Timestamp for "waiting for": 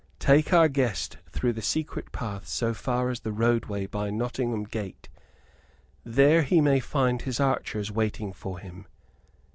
7.91-8.57